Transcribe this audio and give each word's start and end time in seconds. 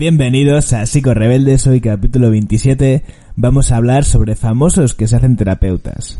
Bienvenidos 0.00 0.72
a 0.72 0.86
Psico 0.86 1.12
Rebeldes, 1.12 1.66
hoy 1.66 1.82
capítulo 1.82 2.30
27. 2.30 3.02
Vamos 3.36 3.70
a 3.70 3.76
hablar 3.76 4.06
sobre 4.06 4.34
famosos 4.34 4.94
que 4.94 5.06
se 5.06 5.16
hacen 5.16 5.36
terapeutas. 5.36 6.18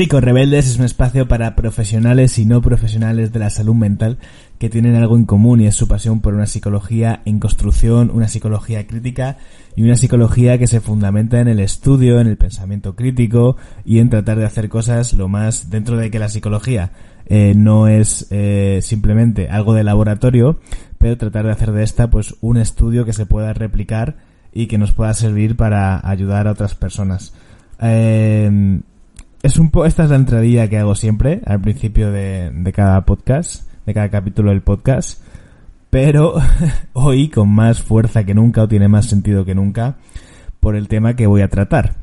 Psico 0.00 0.18
Rebeldes 0.18 0.66
es 0.66 0.78
un 0.78 0.86
espacio 0.86 1.28
para 1.28 1.54
profesionales 1.54 2.38
y 2.38 2.46
no 2.46 2.62
profesionales 2.62 3.34
de 3.34 3.38
la 3.38 3.50
salud 3.50 3.74
mental 3.74 4.16
que 4.58 4.70
tienen 4.70 4.94
algo 4.94 5.14
en 5.14 5.26
común 5.26 5.60
y 5.60 5.66
es 5.66 5.74
su 5.74 5.88
pasión 5.88 6.22
por 6.22 6.32
una 6.32 6.46
psicología 6.46 7.20
en 7.26 7.38
construcción, 7.38 8.10
una 8.10 8.26
psicología 8.26 8.86
crítica 8.86 9.36
y 9.76 9.82
una 9.82 9.98
psicología 9.98 10.56
que 10.56 10.68
se 10.68 10.80
fundamenta 10.80 11.38
en 11.38 11.48
el 11.48 11.60
estudio, 11.60 12.18
en 12.18 12.28
el 12.28 12.38
pensamiento 12.38 12.96
crítico 12.96 13.58
y 13.84 13.98
en 13.98 14.08
tratar 14.08 14.38
de 14.38 14.46
hacer 14.46 14.70
cosas 14.70 15.12
lo 15.12 15.28
más 15.28 15.68
dentro 15.68 15.98
de 15.98 16.10
que 16.10 16.18
la 16.18 16.30
psicología 16.30 16.92
eh, 17.26 17.52
no 17.54 17.86
es 17.86 18.26
eh, 18.30 18.78
simplemente 18.80 19.50
algo 19.50 19.74
de 19.74 19.84
laboratorio, 19.84 20.60
pero 20.96 21.18
tratar 21.18 21.44
de 21.44 21.52
hacer 21.52 21.72
de 21.72 21.82
esta 21.82 22.08
pues 22.08 22.36
un 22.40 22.56
estudio 22.56 23.04
que 23.04 23.12
se 23.12 23.26
pueda 23.26 23.52
replicar 23.52 24.16
y 24.50 24.66
que 24.66 24.78
nos 24.78 24.92
pueda 24.94 25.12
servir 25.12 25.56
para 25.56 26.00
ayudar 26.08 26.48
a 26.48 26.52
otras 26.52 26.74
personas. 26.74 27.34
Eh, 27.82 28.80
es 29.42 29.58
un 29.58 29.70
po 29.70 29.84
esta 29.86 30.04
es 30.04 30.10
la 30.10 30.16
entradilla 30.16 30.68
que 30.68 30.78
hago 30.78 30.94
siempre 30.94 31.40
al 31.46 31.60
principio 31.60 32.10
de, 32.10 32.50
de 32.52 32.72
cada 32.72 33.04
podcast, 33.04 33.68
de 33.86 33.94
cada 33.94 34.10
capítulo 34.10 34.50
del 34.50 34.62
podcast, 34.62 35.22
pero 35.90 36.34
hoy 36.92 37.28
con 37.28 37.48
más 37.48 37.82
fuerza 37.82 38.24
que 38.24 38.34
nunca 38.34 38.62
o 38.62 38.68
tiene 38.68 38.88
más 38.88 39.06
sentido 39.06 39.44
que 39.44 39.54
nunca 39.54 39.96
por 40.60 40.76
el 40.76 40.88
tema 40.88 41.16
que 41.16 41.26
voy 41.26 41.42
a 41.42 41.48
tratar. 41.48 41.96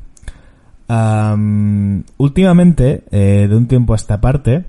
últimamente, 2.18 3.04
eh, 3.10 3.46
de 3.48 3.56
un 3.56 3.66
tiempo 3.68 3.92
a 3.92 3.96
esta 3.96 4.20
parte, 4.20 4.64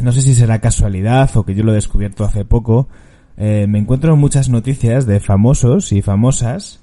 no 0.00 0.12
sé 0.12 0.22
si 0.22 0.34
será 0.34 0.60
casualidad 0.60 1.30
o 1.36 1.44
que 1.44 1.54
yo 1.54 1.62
lo 1.62 1.72
he 1.72 1.76
descubierto 1.76 2.24
hace 2.24 2.44
poco, 2.44 2.88
eh, 3.36 3.66
me 3.68 3.78
encuentro 3.78 4.16
muchas 4.16 4.48
noticias 4.48 5.06
de 5.06 5.20
famosos 5.20 5.92
y 5.92 6.00
famosas 6.00 6.80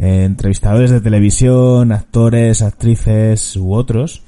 eh, 0.00 0.24
entrevistadores 0.24 0.90
de 0.90 1.02
televisión, 1.02 1.92
actores, 1.92 2.62
actrices 2.62 3.54
u 3.56 3.74
otros 3.74 4.22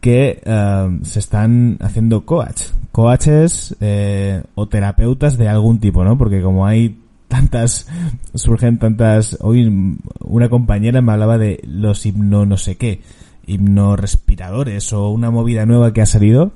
que 0.00 0.42
eh, 0.44 0.98
se 1.02 1.20
están 1.20 1.78
haciendo 1.80 2.26
coach, 2.26 2.62
coaches 2.90 3.76
eh, 3.80 4.42
o 4.56 4.66
terapeutas 4.66 5.38
de 5.38 5.48
algún 5.48 5.78
tipo, 5.78 6.04
¿no? 6.04 6.18
Porque 6.18 6.42
como 6.42 6.66
hay 6.66 6.98
tantas, 7.28 7.86
surgen 8.34 8.80
tantas, 8.80 9.38
hoy 9.42 9.96
una 10.24 10.48
compañera 10.48 11.00
me 11.02 11.12
hablaba 11.12 11.38
de 11.38 11.60
los 11.64 12.04
himno 12.04 12.44
no 12.44 12.56
sé 12.56 12.76
qué, 12.76 13.00
himnorespiradores 13.46 14.92
o 14.92 15.10
una 15.10 15.30
movida 15.30 15.66
nueva 15.66 15.92
que 15.92 16.02
ha 16.02 16.06
salido, 16.06 16.50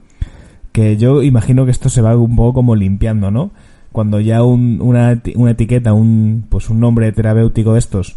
que 0.72 0.96
yo 0.96 1.22
imagino 1.22 1.66
que 1.66 1.70
esto 1.70 1.88
se 1.88 2.02
va 2.02 2.16
un 2.16 2.34
poco 2.34 2.54
como 2.54 2.74
limpiando, 2.74 3.30
¿no? 3.30 3.52
Cuando 3.92 4.18
ya 4.18 4.42
un, 4.42 4.80
una, 4.80 5.22
una 5.36 5.50
etiqueta, 5.52 5.92
un, 5.92 6.46
pues 6.48 6.68
un 6.68 6.80
nombre 6.80 7.12
terapéutico 7.12 7.74
de 7.74 7.78
estos 7.78 8.16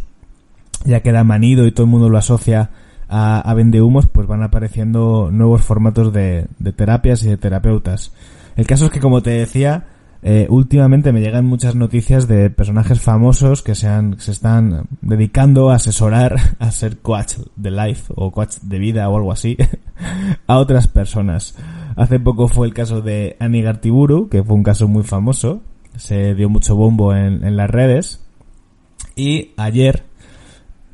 ya 0.86 1.02
queda 1.02 1.23
manido 1.23 1.66
y 1.66 1.72
todo 1.72 1.86
el 1.86 1.92
mundo 1.92 2.09
lo 2.09 2.17
asocia 2.17 2.72
a, 3.08 3.39
a 3.39 3.53
vendehumos, 3.53 4.08
pues 4.08 4.28
van 4.28 4.44
apareciendo 4.44 5.30
nuevos 5.31 5.62
formatos 5.62 6.12
de, 6.14 6.48
de, 6.59 6.73
terapias 6.73 7.23
y 7.23 7.30
de 7.30 7.38
terapeutas. 7.38 8.12
El 8.56 8.67
caso 8.67 8.86
es 8.86 8.92
que, 8.92 9.00
como 9.00 9.22
te 9.22 9.31
decía, 9.31 9.86
eh, 10.26 10.48
últimamente 10.50 11.11
me 11.11 11.20
llegan 11.20 11.45
muchas 11.45 11.76
noticias 11.76 12.30
de 12.30 12.50
personajes 12.50 13.02
famosos 13.02 13.61
que 13.61 13.76
se, 13.76 13.89
han, 13.89 14.20
se 14.20 14.31
están 14.31 14.88
dedicando 15.02 15.70
a 15.70 15.76
asesorar, 15.76 16.38
a 16.60 16.72
ser 16.72 16.99
coach 16.99 17.36
de 17.58 17.72
life 17.72 18.14
o 18.16 18.32
coach 18.32 18.55
de 18.61 18.80
vida 18.80 19.10
o 19.10 19.17
algo 19.17 19.32
así, 19.32 19.58
a 20.48 20.58
otras 20.58 20.88
personas. 20.88 21.58
Hace 21.95 22.20
poco 22.20 22.48
fue 22.48 22.67
el 22.67 22.73
caso 22.73 23.02
de 23.02 23.36
Annie 23.39 23.61
Gartiburu, 23.61 24.30
que 24.30 24.43
fue 24.43 24.55
un 24.55 24.64
caso 24.64 24.88
muy 24.88 25.04
famoso, 25.04 25.61
se 25.98 26.33
dio 26.36 26.49
mucho 26.49 26.76
bombo 26.76 27.14
en, 27.14 27.43
en 27.43 27.58
las 27.58 27.70
redes, 27.70 28.26
y 29.16 29.52
ayer 29.58 30.04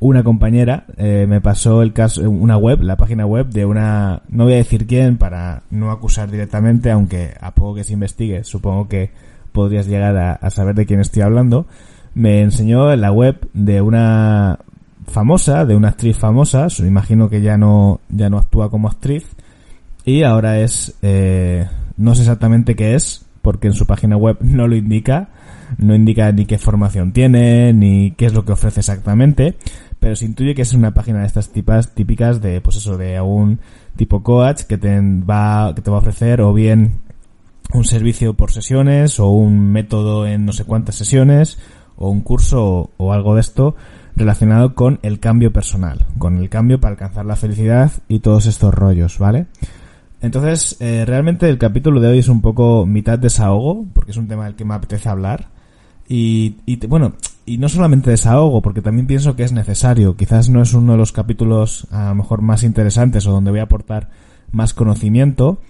una 0.00 0.24
compañera 0.24 0.86
eh, 0.96 1.26
me 1.28 1.42
pasó 1.42 1.82
el 1.82 1.92
caso, 1.92 2.28
una 2.28 2.56
web, 2.56 2.80
la 2.82 2.96
página 2.96 3.26
web 3.26 3.48
de 3.48 3.66
una, 3.66 4.22
no 4.28 4.44
voy 4.44 4.54
a 4.54 4.56
decir 4.56 4.86
quién 4.86 5.18
para 5.18 5.62
no 5.70 5.90
acusar 5.90 6.30
directamente, 6.30 6.90
aunque 6.90 7.34
a 7.38 7.54
poco 7.54 7.76
que 7.76 7.84
se 7.84 7.92
investigue, 7.92 8.42
supongo 8.42 8.88
que 8.88 9.10
podrías 9.52 9.86
llegar 9.86 10.16
a, 10.16 10.50
saber 10.50 10.74
de 10.74 10.86
quién 10.86 11.00
estoy 11.00 11.22
hablando, 11.22 11.66
me 12.14 12.40
enseñó 12.40 12.96
la 12.96 13.12
web 13.12 13.48
de 13.52 13.82
una 13.82 14.58
famosa, 15.06 15.66
de 15.66 15.76
una 15.76 15.88
actriz 15.88 16.16
famosa, 16.16 16.68
imagino 16.78 17.28
que 17.28 17.42
ya 17.42 17.58
no, 17.58 18.00
ya 18.08 18.30
no 18.30 18.38
actúa 18.38 18.70
como 18.70 18.88
actriz, 18.88 19.26
y 20.06 20.22
ahora 20.22 20.60
es, 20.60 20.94
eh, 21.02 21.68
no 21.98 22.14
sé 22.14 22.22
exactamente 22.22 22.74
qué 22.74 22.94
es, 22.94 23.26
porque 23.42 23.66
en 23.66 23.74
su 23.74 23.86
página 23.86 24.16
web 24.16 24.38
no 24.40 24.66
lo 24.66 24.76
indica, 24.76 25.28
no 25.78 25.94
indica 25.94 26.30
ni 26.32 26.46
qué 26.46 26.58
formación 26.58 27.12
tiene, 27.12 27.72
ni 27.72 28.12
qué 28.12 28.26
es 28.26 28.34
lo 28.34 28.44
que 28.44 28.52
ofrece 28.52 28.80
exactamente, 28.80 29.56
pero 29.98 30.16
se 30.16 30.24
intuye 30.24 30.54
que 30.54 30.62
es 30.62 30.72
una 30.72 30.94
página 30.94 31.20
de 31.20 31.26
estas 31.26 31.50
tipas 31.50 31.94
típicas 31.94 32.40
de, 32.40 32.60
pues 32.60 32.76
eso, 32.76 32.96
de 32.96 33.16
algún 33.16 33.60
tipo 33.96 34.22
coach 34.22 34.62
que 34.62 34.78
te 34.78 35.00
va, 35.00 35.72
que 35.74 35.82
te 35.82 35.90
va 35.90 35.98
a 35.98 36.00
ofrecer 36.00 36.40
o 36.40 36.52
bien 36.52 37.00
un 37.72 37.84
servicio 37.84 38.34
por 38.34 38.50
sesiones 38.50 39.20
o 39.20 39.28
un 39.28 39.70
método 39.72 40.26
en 40.26 40.44
no 40.44 40.52
sé 40.52 40.64
cuántas 40.64 40.96
sesiones 40.96 41.58
o 41.96 42.10
un 42.10 42.20
curso 42.22 42.64
o, 42.64 42.90
o 42.96 43.12
algo 43.12 43.34
de 43.34 43.42
esto 43.42 43.76
relacionado 44.16 44.74
con 44.74 44.98
el 45.02 45.20
cambio 45.20 45.52
personal, 45.52 46.06
con 46.18 46.38
el 46.38 46.48
cambio 46.48 46.80
para 46.80 46.92
alcanzar 46.92 47.24
la 47.26 47.36
felicidad 47.36 47.92
y 48.08 48.20
todos 48.20 48.46
estos 48.46 48.74
rollos, 48.74 49.18
¿vale? 49.18 49.46
Entonces, 50.22 50.76
eh, 50.80 51.04
realmente 51.06 51.48
el 51.48 51.58
capítulo 51.58 52.00
de 52.00 52.08
hoy 52.08 52.18
es 52.18 52.28
un 52.28 52.42
poco 52.42 52.84
mitad 52.84 53.18
desahogo, 53.18 53.86
porque 53.94 54.10
es 54.10 54.16
un 54.16 54.28
tema 54.28 54.44
del 54.44 54.54
que 54.54 54.64
me 54.64 54.74
apetece 54.74 55.08
hablar. 55.08 55.48
Y, 56.12 56.56
y 56.66 56.84
bueno, 56.88 57.12
y 57.46 57.58
no 57.58 57.68
solamente 57.68 58.10
desahogo, 58.10 58.62
porque 58.62 58.82
también 58.82 59.06
pienso 59.06 59.36
que 59.36 59.44
es 59.44 59.52
necesario. 59.52 60.16
Quizás 60.16 60.48
no 60.48 60.60
es 60.60 60.74
uno 60.74 60.92
de 60.92 60.98
los 60.98 61.12
capítulos 61.12 61.86
a 61.92 62.08
lo 62.08 62.16
mejor 62.16 62.42
más 62.42 62.64
interesantes 62.64 63.28
o 63.28 63.30
donde 63.30 63.52
voy 63.52 63.60
a 63.60 63.64
aportar 63.64 64.10
más 64.50 64.74
conocimiento, 64.74 65.60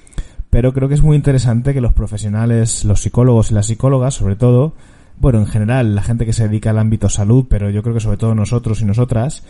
pero 0.49 0.73
creo 0.73 0.89
que 0.89 0.95
es 0.95 1.03
muy 1.03 1.15
interesante 1.15 1.75
que 1.75 1.83
los 1.83 1.93
profesionales, 1.93 2.87
los 2.87 3.03
psicólogos 3.03 3.51
y 3.51 3.55
las 3.55 3.67
psicólogas, 3.67 4.15
sobre 4.15 4.35
todo, 4.35 4.73
bueno, 5.19 5.41
en 5.41 5.47
general, 5.47 5.95
la 5.95 6.03
gente 6.03 6.25
que 6.25 6.33
se 6.33 6.49
dedica 6.49 6.71
al 6.71 6.79
ámbito 6.79 7.11
salud, 7.11 7.45
pero 7.47 7.69
yo 7.69 7.83
creo 7.83 7.93
que 7.93 8.01
sobre 8.01 8.17
todo 8.17 8.35
nosotros 8.35 8.81
y 8.81 8.87
nosotras, 8.87 9.43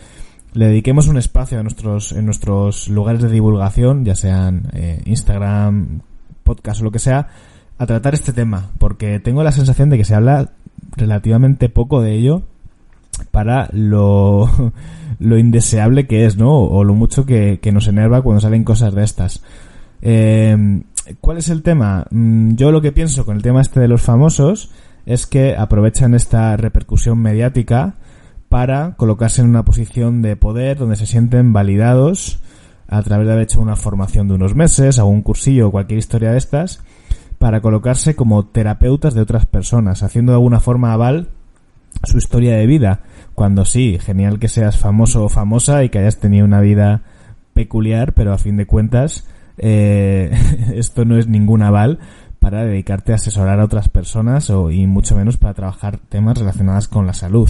le 0.51 0.65
dediquemos 0.65 1.07
un 1.07 1.17
espacio 1.17 1.57
a 1.57 1.63
nuestros, 1.63 2.11
en 2.11 2.25
nuestros 2.25 2.89
lugares 2.89 3.21
de 3.21 3.29
divulgación, 3.29 4.03
ya 4.03 4.15
sean 4.15 4.67
eh, 4.73 5.01
Instagram, 5.05 6.01
podcast 6.43 6.81
o 6.81 6.83
lo 6.83 6.91
que 6.91 6.99
sea, 6.99 7.29
a 7.81 7.87
tratar 7.87 8.13
este 8.13 8.31
tema, 8.31 8.69
porque 8.77 9.19
tengo 9.19 9.41
la 9.41 9.51
sensación 9.51 9.89
de 9.89 9.97
que 9.97 10.05
se 10.05 10.13
habla 10.13 10.51
relativamente 10.95 11.67
poco 11.67 11.99
de 11.99 12.13
ello 12.13 12.43
para 13.31 13.69
lo, 13.73 14.47
lo 15.19 15.37
indeseable 15.39 16.05
que 16.05 16.25
es, 16.25 16.37
¿no? 16.37 16.59
O 16.59 16.83
lo 16.83 16.93
mucho 16.93 17.25
que, 17.25 17.59
nos 17.73 17.87
enerva 17.87 18.21
cuando 18.21 18.39
salen 18.39 18.63
cosas 18.63 18.93
de 18.93 19.03
estas. 19.03 19.41
Eh, 20.03 20.83
¿Cuál 21.21 21.39
es 21.39 21.49
el 21.49 21.63
tema? 21.63 22.05
Mm, 22.11 22.53
yo 22.53 22.71
lo 22.71 22.83
que 22.83 22.91
pienso 22.91 23.25
con 23.25 23.35
el 23.35 23.41
tema 23.41 23.61
este 23.61 23.79
de 23.79 23.87
los 23.87 24.03
famosos 24.03 24.69
es 25.07 25.25
que 25.25 25.55
aprovechan 25.57 26.13
esta 26.13 26.55
repercusión 26.57 27.17
mediática 27.17 27.95
para 28.47 28.93
colocarse 28.95 29.41
en 29.41 29.49
una 29.49 29.65
posición 29.65 30.21
de 30.21 30.35
poder 30.35 30.77
donde 30.77 30.97
se 30.97 31.07
sienten 31.07 31.51
validados 31.51 32.43
a 32.87 33.01
través 33.01 33.25
de 33.25 33.33
haber 33.33 33.45
hecho 33.45 33.59
una 33.59 33.75
formación 33.75 34.27
de 34.27 34.35
unos 34.35 34.53
meses, 34.53 34.99
algún 34.99 35.23
cursillo 35.23 35.69
o 35.69 35.71
cualquier 35.71 35.97
historia 35.97 36.31
de 36.31 36.37
estas 36.37 36.83
para 37.41 37.59
colocarse 37.59 38.15
como 38.15 38.45
terapeutas 38.45 39.15
de 39.15 39.21
otras 39.21 39.47
personas, 39.47 40.03
haciendo 40.03 40.31
de 40.31 40.35
alguna 40.35 40.59
forma 40.59 40.93
aval 40.93 41.29
su 42.03 42.19
historia 42.19 42.55
de 42.55 42.67
vida. 42.67 42.99
Cuando 43.33 43.65
sí, 43.65 43.97
genial 43.99 44.37
que 44.37 44.47
seas 44.47 44.77
famoso 44.77 45.25
o 45.25 45.29
famosa 45.29 45.83
y 45.83 45.89
que 45.89 45.97
hayas 45.97 46.19
tenido 46.19 46.45
una 46.45 46.61
vida 46.61 47.01
peculiar, 47.55 48.13
pero 48.13 48.31
a 48.31 48.37
fin 48.37 48.57
de 48.57 48.67
cuentas 48.67 49.27
eh, 49.57 50.31
esto 50.75 51.03
no 51.03 51.17
es 51.17 51.27
ningún 51.27 51.63
aval 51.63 51.97
para 52.39 52.63
dedicarte 52.63 53.11
a 53.11 53.15
asesorar 53.15 53.59
a 53.59 53.65
otras 53.65 53.89
personas 53.89 54.51
o, 54.51 54.69
y 54.69 54.85
mucho 54.85 55.15
menos 55.15 55.37
para 55.37 55.55
trabajar 55.55 55.97
temas 55.97 56.37
relacionados 56.37 56.87
con 56.87 57.07
la 57.07 57.15
salud. 57.15 57.49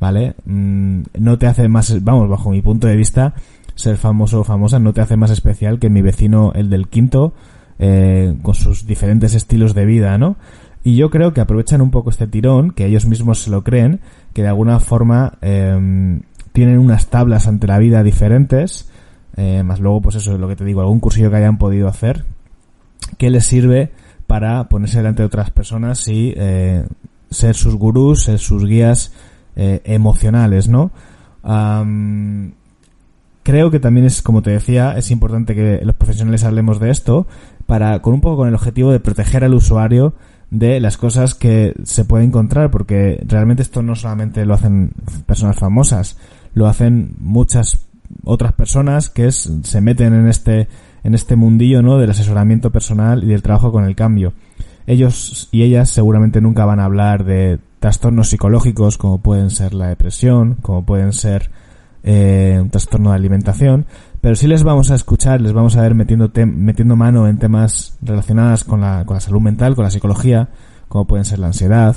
¿Vale? 0.00 0.34
Mm, 0.44 1.02
no 1.20 1.38
te 1.38 1.46
hace 1.46 1.68
más, 1.68 2.02
vamos, 2.02 2.28
bajo 2.28 2.50
mi 2.50 2.62
punto 2.62 2.88
de 2.88 2.96
vista, 2.96 3.34
ser 3.76 3.96
famoso 3.96 4.40
o 4.40 4.44
famosa 4.44 4.80
no 4.80 4.92
te 4.92 5.02
hace 5.02 5.16
más 5.16 5.30
especial 5.30 5.78
que 5.78 5.88
mi 5.88 6.02
vecino, 6.02 6.50
el 6.56 6.68
del 6.68 6.88
quinto, 6.88 7.32
eh, 7.80 8.36
con 8.42 8.54
sus 8.54 8.86
diferentes 8.86 9.34
estilos 9.34 9.74
de 9.74 9.84
vida, 9.86 10.16
¿no? 10.18 10.36
Y 10.84 10.96
yo 10.96 11.10
creo 11.10 11.34
que 11.34 11.40
aprovechan 11.40 11.80
un 11.80 11.90
poco 11.90 12.10
este 12.10 12.26
tirón, 12.26 12.70
que 12.70 12.86
ellos 12.86 13.04
mismos 13.06 13.40
se 13.40 13.50
lo 13.50 13.64
creen, 13.64 14.00
que 14.32 14.42
de 14.42 14.48
alguna 14.48 14.78
forma 14.78 15.38
eh, 15.42 16.20
tienen 16.52 16.78
unas 16.78 17.08
tablas 17.08 17.46
ante 17.46 17.66
la 17.66 17.78
vida 17.78 18.02
diferentes, 18.02 18.90
eh, 19.36 19.62
más 19.62 19.80
luego, 19.80 20.00
pues 20.02 20.16
eso 20.16 20.34
es 20.34 20.40
lo 20.40 20.48
que 20.48 20.56
te 20.56 20.64
digo, 20.64 20.80
algún 20.80 21.00
cursillo 21.00 21.30
que 21.30 21.36
hayan 21.36 21.58
podido 21.58 21.88
hacer, 21.88 22.24
que 23.18 23.30
les 23.30 23.46
sirve 23.46 23.92
para 24.26 24.68
ponerse 24.68 24.98
delante 24.98 25.22
de 25.22 25.26
otras 25.26 25.50
personas 25.50 26.06
y 26.08 26.34
eh, 26.36 26.84
ser 27.30 27.54
sus 27.54 27.74
gurús, 27.76 28.24
ser 28.24 28.38
sus 28.38 28.64
guías 28.64 29.12
eh, 29.56 29.80
emocionales, 29.84 30.68
¿no? 30.68 30.90
Creo 33.42 33.70
que 33.70 33.80
también 33.80 34.06
es, 34.06 34.22
como 34.22 34.42
te 34.42 34.50
decía, 34.50 34.96
es 34.96 35.10
importante 35.10 35.54
que 35.54 35.80
los 35.84 35.96
profesionales 35.96 36.44
hablemos 36.44 36.80
de 36.80 36.90
esto 36.90 37.26
para, 37.66 38.00
con 38.02 38.14
un 38.14 38.20
poco 38.20 38.38
con 38.38 38.48
el 38.48 38.54
objetivo 38.54 38.92
de 38.92 39.00
proteger 39.00 39.44
al 39.44 39.54
usuario 39.54 40.14
de 40.50 40.80
las 40.80 40.96
cosas 40.96 41.34
que 41.34 41.74
se 41.84 42.04
puede 42.04 42.24
encontrar, 42.24 42.70
porque 42.70 43.22
realmente 43.26 43.62
esto 43.62 43.82
no 43.82 43.94
solamente 43.94 44.44
lo 44.44 44.54
hacen 44.54 44.92
personas 45.26 45.56
famosas, 45.56 46.18
lo 46.54 46.66
hacen 46.66 47.14
muchas 47.18 47.86
otras 48.24 48.52
personas 48.52 49.08
que 49.10 49.30
se 49.30 49.80
meten 49.80 50.14
en 50.14 50.26
este, 50.26 50.68
en 51.04 51.14
este 51.14 51.36
mundillo, 51.36 51.82
¿no? 51.82 51.98
Del 51.98 52.10
asesoramiento 52.10 52.70
personal 52.70 53.22
y 53.22 53.28
del 53.28 53.42
trabajo 53.42 53.70
con 53.70 53.84
el 53.84 53.94
cambio. 53.94 54.32
Ellos 54.86 55.48
y 55.52 55.62
ellas 55.62 55.90
seguramente 55.90 56.40
nunca 56.40 56.64
van 56.64 56.80
a 56.80 56.84
hablar 56.84 57.24
de 57.24 57.60
trastornos 57.78 58.28
psicológicos 58.28 58.98
como 58.98 59.18
pueden 59.18 59.50
ser 59.50 59.72
la 59.72 59.86
depresión, 59.86 60.56
como 60.60 60.84
pueden 60.84 61.12
ser 61.12 61.50
eh, 62.02 62.58
un 62.60 62.70
trastorno 62.70 63.10
de 63.10 63.16
alimentación, 63.16 63.86
pero 64.20 64.34
sí 64.34 64.46
les 64.46 64.62
vamos 64.62 64.90
a 64.90 64.94
escuchar, 64.94 65.40
les 65.40 65.52
vamos 65.52 65.76
a 65.76 65.82
ver 65.82 65.94
metiendo, 65.94 66.30
metiendo 66.46 66.96
mano 66.96 67.28
en 67.28 67.38
temas 67.38 67.96
relacionados 68.02 68.64
con 68.64 68.80
la, 68.80 69.04
con 69.04 69.14
la 69.14 69.20
salud 69.20 69.40
mental, 69.40 69.74
con 69.74 69.84
la 69.84 69.90
psicología, 69.90 70.48
como 70.88 71.06
pueden 71.06 71.24
ser 71.24 71.38
la 71.38 71.48
ansiedad, 71.48 71.96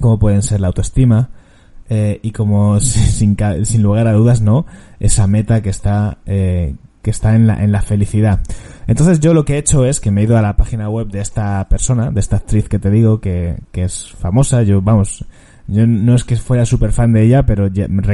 como 0.00 0.18
pueden 0.18 0.42
ser 0.42 0.60
la 0.60 0.68
autoestima, 0.68 1.30
eh, 1.88 2.20
y 2.22 2.32
como 2.32 2.80
sin, 2.80 3.36
sin 3.64 3.82
lugar 3.82 4.06
a 4.06 4.12
dudas, 4.12 4.40
¿no? 4.40 4.66
Esa 5.00 5.26
meta 5.26 5.62
que 5.62 5.70
está, 5.70 6.18
eh, 6.26 6.74
que 7.02 7.10
está 7.10 7.34
en 7.34 7.46
la, 7.46 7.62
en 7.62 7.72
la 7.72 7.82
felicidad. 7.82 8.40
Entonces 8.86 9.20
yo 9.20 9.34
lo 9.34 9.44
que 9.44 9.54
he 9.54 9.58
hecho 9.58 9.84
es 9.84 10.00
que 10.00 10.10
me 10.10 10.20
he 10.20 10.24
ido 10.24 10.36
a 10.36 10.42
la 10.42 10.56
página 10.56 10.88
web 10.88 11.08
de 11.08 11.20
esta 11.20 11.68
persona, 11.68 12.10
de 12.10 12.20
esta 12.20 12.36
actriz 12.36 12.68
que 12.68 12.78
te 12.78 12.90
digo, 12.90 13.20
que, 13.20 13.56
que 13.72 13.84
es 13.84 14.12
famosa, 14.12 14.62
yo, 14.62 14.80
vamos, 14.80 15.24
yo 15.68 15.86
no 15.86 16.14
es 16.14 16.24
que 16.24 16.36
fuera 16.36 16.64
súper 16.66 16.92
fan 16.92 17.12
de 17.12 17.24
ella, 17.24 17.44
pero 17.46 17.68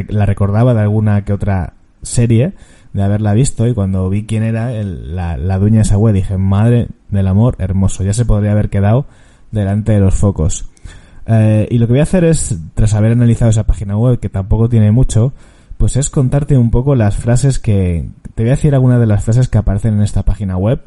la 0.08 0.26
recordaba 0.26 0.74
de 0.74 0.80
alguna 0.80 1.24
que 1.24 1.32
otra 1.32 1.74
serie, 2.02 2.54
de 2.92 3.02
haberla 3.02 3.34
visto, 3.34 3.66
y 3.66 3.74
cuando 3.74 4.08
vi 4.08 4.24
quién 4.24 4.42
era 4.42 4.70
la, 4.72 5.36
la 5.36 5.58
dueña 5.58 5.76
de 5.76 5.82
esa 5.82 5.98
web, 5.98 6.14
dije, 6.14 6.36
madre 6.38 6.88
del 7.10 7.26
amor, 7.28 7.56
hermoso, 7.58 8.04
ya 8.04 8.12
se 8.12 8.24
podría 8.24 8.52
haber 8.52 8.70
quedado 8.70 9.06
delante 9.50 9.92
de 9.92 10.00
los 10.00 10.14
focos. 10.14 10.66
Eh, 11.26 11.68
y 11.70 11.78
lo 11.78 11.86
que 11.86 11.92
voy 11.92 12.00
a 12.00 12.04
hacer 12.04 12.24
es, 12.24 12.58
tras 12.74 12.94
haber 12.94 13.12
analizado 13.12 13.50
esa 13.50 13.66
página 13.66 13.96
web, 13.96 14.18
que 14.18 14.28
tampoco 14.28 14.68
tiene 14.68 14.90
mucho, 14.90 15.32
pues 15.78 15.96
es 15.96 16.10
contarte 16.10 16.56
un 16.56 16.70
poco 16.70 16.94
las 16.94 17.16
frases 17.16 17.58
que... 17.58 18.08
Te 18.34 18.44
voy 18.44 18.50
a 18.50 18.54
decir 18.54 18.74
algunas 18.74 18.98
de 18.98 19.06
las 19.06 19.24
frases 19.24 19.48
que 19.48 19.58
aparecen 19.58 19.94
en 19.94 20.02
esta 20.02 20.22
página 20.22 20.56
web, 20.56 20.80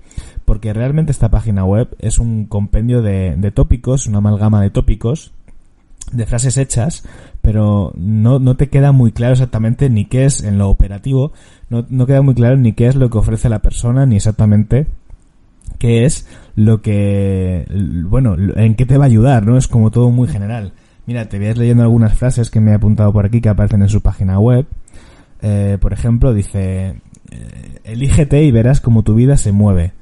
porque 0.46 0.74
realmente 0.74 1.12
esta 1.12 1.30
página 1.30 1.64
web 1.64 1.96
es 2.00 2.18
un 2.18 2.46
compendio 2.46 3.04
de, 3.04 3.36
de 3.38 3.52
tópicos, 3.52 4.08
una 4.08 4.18
amalgama 4.18 4.62
de 4.62 4.72
tópicos, 4.72 5.32
de 6.12 6.26
frases 6.26 6.58
hechas, 6.58 7.04
pero 7.42 7.92
no, 7.96 8.40
no 8.40 8.56
te 8.56 8.70
queda 8.70 8.92
muy 8.92 9.12
claro 9.12 9.34
exactamente 9.34 9.90
ni 9.90 10.06
qué 10.06 10.26
es 10.26 10.44
en 10.44 10.58
lo 10.58 10.70
operativo, 10.70 11.32
no, 11.70 11.86
no 11.90 12.06
queda 12.06 12.22
muy 12.22 12.36
claro 12.36 12.58
ni 12.58 12.74
qué 12.74 12.88
es 12.88 12.96
lo 12.96 13.10
que 13.10 13.18
ofrece 13.18 13.50
la 13.50 13.60
persona, 13.60 14.06
ni 14.06 14.16
exactamente 14.16 14.88
qué 15.78 16.06
es 16.06 16.28
lo 16.56 16.82
que, 16.82 17.66
bueno, 18.06 18.36
en 18.38 18.76
qué 18.76 18.86
te 18.86 18.98
va 18.98 19.06
a 19.06 19.08
ayudar, 19.08 19.46
¿no? 19.46 19.58
Es 19.58 19.68
como 19.68 19.92
todo 19.92 20.10
muy 20.10 20.28
general. 20.28 20.74
Mira, 21.06 21.30
te 21.30 21.38
voy 21.38 21.54
leyendo 21.54 21.84
algunas 21.84 22.18
frases 22.18 22.50
que 22.50 22.60
me 22.60 22.72
he 22.72 22.74
apuntado 22.76 23.12
por 23.14 23.26
aquí 23.26 23.42
que 23.42 23.50
aparecen 23.50 23.82
en 23.82 23.90
su 23.90 24.02
página 24.02 24.40
web. 24.40 24.66
Eh, 25.42 25.78
por 25.80 25.94
ejemplo, 25.94 26.34
dice, 26.34 27.02
eh, 27.32 27.80
elígete 27.84 28.44
y 28.44 28.52
verás 28.52 28.82
cómo 28.82 29.04
tu 29.04 29.14
vida 29.14 29.38
se 29.38 29.52
mueve. 29.52 29.94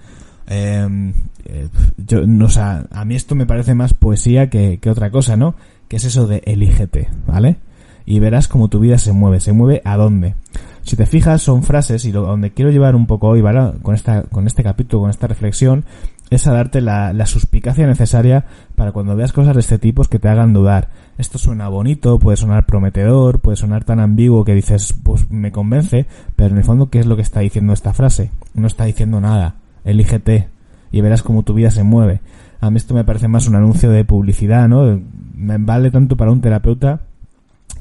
Em, 0.48 1.14
eh, 1.46 1.68
yo, 1.98 2.26
no, 2.26 2.46
o 2.46 2.50
sea, 2.50 2.86
a 2.92 3.04
mí 3.06 3.16
esto 3.16 3.36
me 3.36 3.46
parece 3.46 3.76
más 3.76 3.94
poesía 3.94 4.50
que, 4.50 4.78
que 4.78 4.90
otra 4.90 5.12
cosa, 5.12 5.36
¿no? 5.36 5.56
Que 5.88 5.98
es 5.98 6.06
eso 6.06 6.28
de 6.28 6.42
elígete, 6.46 7.10
¿vale? 7.28 7.58
Y 8.06 8.20
verás 8.20 8.48
cómo 8.48 8.68
tu 8.68 8.80
vida 8.80 8.98
se 8.98 9.14
mueve. 9.14 9.40
¿Se 9.40 9.54
mueve 9.54 9.82
a 9.86 9.98
dónde? 9.98 10.36
Si 10.84 10.98
te 10.98 11.06
fijas, 11.06 11.42
son 11.42 11.64
frases 11.64 12.04
y 12.06 12.12
lo, 12.12 12.24
donde 12.24 12.52
quiero 12.52 12.70
llevar 12.70 12.96
un 12.96 13.08
poco 13.08 13.30
hoy, 13.30 13.42
¿vale? 13.42 13.80
Con, 13.82 13.96
esta, 13.96 14.24
con 14.24 14.48
este 14.48 14.64
capítulo, 14.64 15.04
con 15.04 15.10
esta 15.10 15.28
reflexión, 15.28 15.86
es 16.30 16.48
a 16.48 16.54
darte 16.54 16.82
la, 16.82 17.26
suspicacia 17.26 17.88
necesaria 17.88 18.46
para 18.76 18.92
cuando 18.92 19.16
veas 19.16 19.32
cosas 19.32 19.54
de 19.54 19.62
este 19.62 19.80
tipo 19.80 20.04
que 20.04 20.20
te 20.20 20.28
hagan 20.28 20.54
dudar. 20.54 20.90
Esto 21.18 21.38
suena 21.38 21.70
bonito, 21.70 22.20
puede 22.20 22.38
sonar 22.38 22.66
prometedor, 22.66 23.40
puede 23.40 23.56
sonar 23.56 23.84
tan 23.84 24.00
ambiguo 24.00 24.44
que 24.44 24.54
dices, 24.54 24.94
pues 25.04 25.30
me 25.32 25.52
convence, 25.52 26.06
pero 26.36 26.52
en 26.52 26.58
el 26.58 26.64
fondo, 26.64 26.90
¿qué 26.90 27.00
es 27.00 27.06
lo 27.06 27.16
que 27.16 27.22
está 27.22 27.40
diciendo 27.40 27.74
esta 27.74 27.94
frase? 27.94 28.32
No 28.54 28.68
está 28.68 28.86
diciendo 28.86 29.22
nada. 29.22 29.56
Elígete 29.86 30.50
y 30.92 31.02
verás 31.02 31.24
cómo 31.24 31.44
tu 31.44 31.54
vida 31.54 31.72
se 31.72 31.84
mueve. 31.84 32.22
A 32.60 32.70
mí 32.72 32.78
esto 32.78 32.94
me 32.94 33.04
parece 33.04 33.28
más 33.28 33.48
un 33.48 33.56
anuncio 33.56 33.90
de 33.90 34.06
publicidad, 34.06 34.68
¿no? 34.68 35.00
Me 35.44 35.58
vale 35.58 35.92
tanto 35.92 36.16
para 36.16 36.32
un 36.32 36.42
terapeuta 36.42 37.02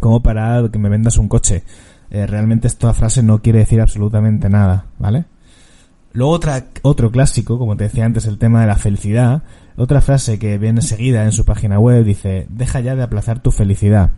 como 0.00 0.23
para 0.23 0.69
que 0.70 0.79
me 0.79 0.88
vendas 0.88 1.17
un 1.17 1.29
coche. 1.29 1.62
Eh, 2.11 2.26
realmente 2.26 2.67
esta 2.67 2.93
frase 2.93 3.23
no 3.23 3.41
quiere 3.41 3.61
decir 3.61 3.81
absolutamente 3.81 4.49
nada, 4.50 4.87
¿vale? 4.99 5.25
Luego 6.12 6.32
otra, 6.32 6.67
otro 6.82 7.11
clásico, 7.11 7.59
como 7.59 7.76
te 7.76 7.85
decía 7.85 8.05
antes, 8.05 8.26
el 8.26 8.38
tema 8.38 8.61
de 8.61 8.67
la 8.67 8.76
felicidad. 8.76 9.43
Otra 9.76 10.00
frase 10.00 10.38
que 10.38 10.59
viene 10.59 10.82
seguida 10.82 11.25
en 11.25 11.32
su 11.32 11.44
página 11.44 11.79
web 11.79 12.05
dice, 12.05 12.47
deja 12.50 12.81
ya 12.81 12.97
de 12.97 13.05
aplazar 13.05 13.41
tu 13.41 13.50
felicidad. 13.50 14.11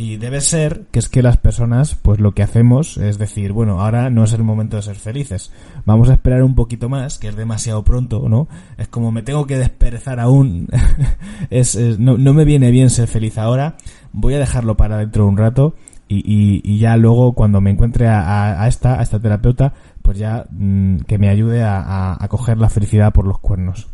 Y 0.00 0.16
debe 0.16 0.40
ser 0.40 0.86
que 0.92 1.00
es 1.00 1.08
que 1.08 1.24
las 1.24 1.38
personas, 1.38 1.96
pues 1.96 2.20
lo 2.20 2.30
que 2.30 2.44
hacemos 2.44 2.98
es 2.98 3.18
decir, 3.18 3.52
bueno, 3.52 3.80
ahora 3.80 4.10
no 4.10 4.22
es 4.22 4.32
el 4.32 4.44
momento 4.44 4.76
de 4.76 4.82
ser 4.82 4.94
felices. 4.94 5.50
Vamos 5.86 6.08
a 6.08 6.12
esperar 6.12 6.44
un 6.44 6.54
poquito 6.54 6.88
más, 6.88 7.18
que 7.18 7.26
es 7.26 7.34
demasiado 7.34 7.82
pronto, 7.82 8.28
¿no? 8.28 8.46
Es 8.76 8.86
como 8.86 9.10
me 9.10 9.22
tengo 9.22 9.44
que 9.48 9.58
desperezar 9.58 10.20
aún. 10.20 10.68
es, 11.50 11.76
no, 11.98 12.16
no, 12.16 12.32
me 12.32 12.44
viene 12.44 12.70
bien 12.70 12.90
ser 12.90 13.08
feliz 13.08 13.38
ahora. 13.38 13.76
Voy 14.12 14.34
a 14.34 14.38
dejarlo 14.38 14.76
para 14.76 14.98
dentro 14.98 15.24
de 15.24 15.30
un 15.30 15.36
rato 15.36 15.74
y, 16.06 16.62
y, 16.62 16.78
ya 16.78 16.96
luego 16.96 17.32
cuando 17.32 17.60
me 17.60 17.70
encuentre 17.70 18.06
a, 18.06 18.62
a, 18.62 18.68
esta, 18.68 19.00
a 19.00 19.02
esta 19.02 19.18
terapeuta, 19.18 19.74
pues 20.00 20.16
ya 20.16 20.46
mm, 20.48 20.98
que 21.08 21.18
me 21.18 21.28
ayude 21.28 21.64
a, 21.64 22.16
a, 22.22 22.28
coger 22.28 22.58
la 22.58 22.70
felicidad 22.70 23.12
por 23.12 23.26
los 23.26 23.40
cuernos. 23.40 23.88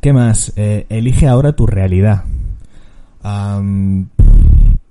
¿Qué 0.00 0.12
más? 0.12 0.52
Eh, 0.56 0.84
elige 0.88 1.28
ahora 1.28 1.52
tu 1.52 1.64
realidad. 1.68 2.24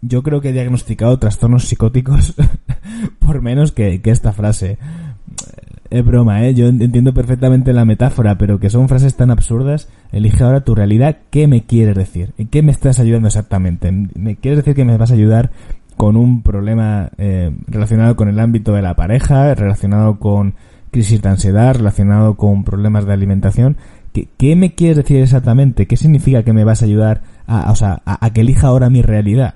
Yo 0.01 0.23
creo 0.23 0.41
que 0.41 0.49
he 0.49 0.53
diagnosticado 0.53 1.17
trastornos 1.19 1.65
psicóticos 1.65 2.35
por 3.19 3.41
menos 3.41 3.71
que, 3.71 4.01
esta 4.03 4.33
frase. 4.33 4.77
Es 5.89 6.03
broma, 6.03 6.45
¿eh? 6.45 6.53
Yo 6.53 6.67
entiendo 6.67 7.13
perfectamente 7.13 7.71
la 7.71 7.85
metáfora, 7.85 8.38
pero 8.38 8.59
que 8.59 8.69
son 8.69 8.89
frases 8.89 9.15
tan 9.15 9.31
absurdas. 9.31 9.88
Elige 10.11 10.44
ahora 10.44 10.65
tu 10.65 10.75
realidad. 10.75 11.17
¿Qué 11.29 11.48
me 11.48 11.63
quieres 11.63 11.95
decir? 11.95 12.33
¿En 12.38 12.48
qué 12.48 12.62
me 12.62 12.74
estás 12.74 13.00
ayudando 13.00 13.27
exactamente? 13.27 13.91
¿Me 13.91 14.36
quieres 14.36 14.57
decir 14.57 14.75
que 14.75 14.83
me 14.83 14.98
vas 14.98 15.12
a 15.12 15.13
ayudar 15.13 15.51
con 15.95 16.17
un 16.17 16.43
problema 16.43 17.10
eh, 17.17 17.55
relacionado 17.67 18.17
con 18.17 18.27
el 18.27 18.39
ámbito 18.39 18.74
de 18.74 18.81
la 18.81 18.95
pareja, 18.95 19.55
relacionado 19.55 20.19
con 20.19 20.55
crisis 20.91 21.22
de 21.22 21.29
ansiedad, 21.29 21.75
relacionado 21.75 22.36
con 22.36 22.65
problemas 22.65 23.05
de 23.05 23.13
alimentación? 23.13 23.77
¿Qué, 24.38 24.55
me 24.55 24.74
quieres 24.74 24.97
decir 24.97 25.17
exactamente? 25.21 25.86
¿Qué 25.86 25.97
significa 25.97 26.43
que 26.43 26.53
me 26.53 26.63
vas 26.63 26.81
a 26.81 26.86
ayudar 26.86 27.21
a, 27.45 27.71
o 27.71 27.75
sea, 27.75 28.01
a, 28.05 28.29
que 28.31 28.41
elija 28.41 28.67
ahora 28.67 28.89
mi 28.89 29.01
realidad? 29.01 29.53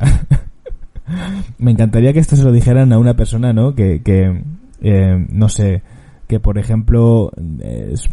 me 1.57 1.71
encantaría 1.71 2.13
que 2.13 2.19
esto 2.19 2.35
se 2.35 2.43
lo 2.43 2.51
dijeran 2.51 2.93
a 2.93 2.99
una 2.99 3.15
persona, 3.15 3.53
¿no? 3.53 3.75
Que, 3.75 4.01
que 4.01 4.43
eh, 4.81 5.25
no 5.29 5.49
sé, 5.49 5.81
que 6.27 6.39
por 6.39 6.57
ejemplo 6.57 7.31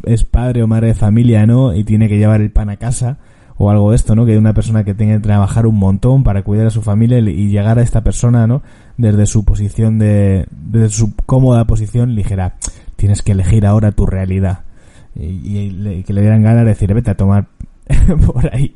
es, 0.05 0.25
padre 0.25 0.63
o 0.63 0.67
madre 0.67 0.89
de 0.89 0.95
familia, 0.95 1.47
¿no? 1.47 1.75
Y 1.75 1.85
tiene 1.85 2.09
que 2.09 2.19
llevar 2.19 2.41
el 2.41 2.51
pan 2.51 2.71
a 2.71 2.77
casa 2.77 3.19
o 3.57 3.71
algo 3.71 3.91
de 3.91 3.97
esto, 3.97 4.15
¿no? 4.15 4.27
Que 4.27 4.37
una 4.39 4.55
persona 4.55 4.85
que 4.85 4.95
tiene 4.95 5.15
que 5.15 5.21
trabajar 5.21 5.67
un 5.67 5.77
montón 5.77 6.25
para 6.25 6.43
cuidar 6.43 6.67
a 6.67 6.71
su 6.71 6.83
familia 6.83 7.19
y 7.19 7.49
llegar 7.49 7.79
a 7.79 7.83
esta 7.83 8.03
persona, 8.03 8.47
¿no? 8.47 8.63
Desde 8.97 9.27
su 9.27 9.45
posición 9.45 9.99
de, 9.99 10.47
desde 10.51 10.91
su 10.91 11.15
cómoda 11.27 11.65
posición, 11.65 12.15
ligera. 12.15 12.57
Tienes 12.97 13.23
que 13.23 13.33
elegir 13.33 13.67
ahora 13.67 13.93
tu 13.93 14.05
realidad. 14.05 14.61
Y, 15.19 16.03
que 16.05 16.13
le 16.13 16.21
dieran 16.21 16.43
ganas 16.43 16.65
de 16.65 16.71
decir, 16.71 16.95
vete 16.95 17.11
a 17.11 17.17
tomar 17.17 17.49
por 18.27 18.55
ahí. 18.55 18.73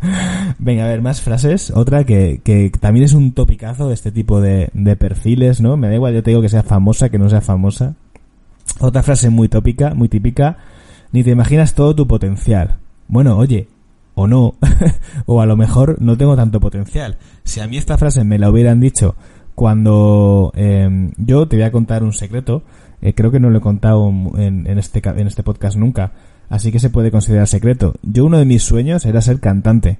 Venga, 0.58 0.84
a 0.84 0.88
ver, 0.88 1.02
más 1.02 1.20
frases. 1.20 1.70
Otra 1.74 2.04
que, 2.04 2.40
que 2.42 2.70
también 2.80 3.04
es 3.04 3.12
un 3.12 3.32
topicazo 3.32 3.88
de 3.88 3.94
este 3.94 4.12
tipo 4.12 4.40
de, 4.40 4.70
de 4.72 4.96
perfiles, 4.96 5.60
¿no? 5.60 5.76
Me 5.76 5.88
da 5.88 5.94
igual, 5.94 6.14
yo 6.14 6.22
te 6.22 6.30
digo 6.30 6.42
que 6.42 6.48
sea 6.48 6.62
famosa, 6.62 7.08
que 7.08 7.18
no 7.18 7.28
sea 7.28 7.40
famosa. 7.40 7.94
Otra 8.80 9.02
frase 9.02 9.30
muy 9.30 9.48
tópica, 9.48 9.94
muy 9.94 10.08
típica, 10.08 10.58
ni 11.12 11.24
te 11.24 11.30
imaginas 11.30 11.74
todo 11.74 11.94
tu 11.94 12.06
potencial. 12.06 12.76
Bueno, 13.08 13.36
oye, 13.36 13.68
o 14.14 14.26
no, 14.26 14.54
o 15.26 15.40
a 15.40 15.46
lo 15.46 15.56
mejor 15.56 16.00
no 16.00 16.16
tengo 16.16 16.36
tanto 16.36 16.60
potencial. 16.60 17.18
Si 17.44 17.60
a 17.60 17.66
mí 17.66 17.76
esta 17.76 17.98
frase 17.98 18.24
me 18.24 18.38
la 18.38 18.50
hubieran 18.50 18.80
dicho 18.80 19.16
cuando 19.58 20.52
eh, 20.54 21.10
yo 21.16 21.48
te 21.48 21.56
voy 21.56 21.64
a 21.64 21.72
contar 21.72 22.04
un 22.04 22.12
secreto, 22.12 22.62
eh, 23.02 23.12
creo 23.12 23.32
que 23.32 23.40
no 23.40 23.50
lo 23.50 23.58
he 23.58 23.60
contado 23.60 24.08
en, 24.08 24.68
en, 24.68 24.78
este, 24.78 25.02
en 25.04 25.26
este 25.26 25.42
podcast 25.42 25.76
nunca, 25.76 26.12
así 26.48 26.70
que 26.70 26.78
se 26.78 26.90
puede 26.90 27.10
considerar 27.10 27.48
secreto. 27.48 27.94
Yo 28.02 28.24
uno 28.24 28.38
de 28.38 28.44
mis 28.44 28.62
sueños 28.62 29.04
era 29.04 29.20
ser 29.20 29.40
cantante. 29.40 29.98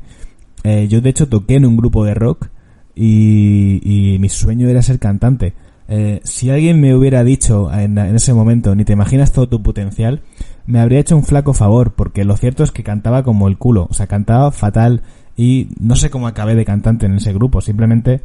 Eh, 0.62 0.86
yo 0.88 1.00
de 1.00 1.10
hecho 1.10 1.28
toqué 1.28 1.56
en 1.56 1.64
un 1.64 1.76
grupo 1.76 2.04
de 2.04 2.14
rock 2.14 2.50
y, 2.94 3.80
y 3.82 4.20
mi 4.20 4.28
sueño 4.28 4.68
era 4.68 4.80
ser 4.80 5.00
cantante. 5.00 5.54
Eh, 5.88 6.20
si 6.22 6.50
alguien 6.50 6.80
me 6.80 6.94
hubiera 6.94 7.24
dicho 7.24 7.68
en, 7.72 7.98
ese 7.98 8.32
momento, 8.32 8.76
ni 8.76 8.84
te 8.84 8.92
imaginas 8.92 9.32
todo 9.32 9.48
tu 9.48 9.60
potencial, 9.60 10.22
me 10.66 10.78
habría 10.78 11.00
hecho 11.00 11.16
un 11.16 11.24
flaco 11.24 11.52
favor, 11.52 11.94
porque 11.94 12.24
lo 12.24 12.36
cierto 12.36 12.62
es 12.62 12.70
que 12.70 12.84
cantaba 12.84 13.24
como 13.24 13.48
el 13.48 13.58
culo, 13.58 13.88
o 13.90 13.94
sea, 13.94 14.06
cantaba 14.06 14.52
fatal 14.52 15.02
y 15.36 15.66
no 15.80 15.96
sé 15.96 16.10
cómo 16.10 16.28
acabé 16.28 16.54
de 16.54 16.64
cantante 16.64 17.06
en 17.06 17.16
ese 17.16 17.32
grupo, 17.32 17.60
simplemente 17.60 18.20